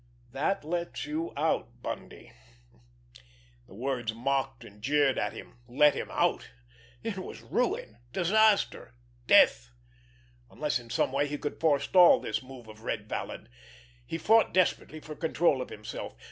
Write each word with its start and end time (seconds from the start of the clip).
"That 0.31 0.63
lets 0.63 1.05
you 1.05 1.31
out, 1.37 1.83
Bundy." 1.83 2.31
The 3.67 3.75
words 3.75 4.15
mocked 4.15 4.63
and 4.63 4.81
jeered 4.81 5.19
at 5.19 5.31
him. 5.33 5.59
Let 5.67 5.93
him 5.93 6.07
out! 6.09 6.49
It 7.03 7.19
was 7.19 7.43
ruin, 7.43 7.99
disaster, 8.11 8.95
death—unless 9.27 10.79
in 10.79 10.89
some 10.89 11.11
way 11.11 11.27
he 11.27 11.37
could 11.37 11.59
forestall 11.61 12.19
this 12.19 12.41
move 12.41 12.67
of 12.67 12.81
Red 12.81 13.07
Vallon. 13.07 13.47
He 14.03 14.17
fought 14.17 14.55
desperately 14.55 15.01
for 15.01 15.13
control 15.15 15.61
of 15.61 15.69
himself. 15.69 16.15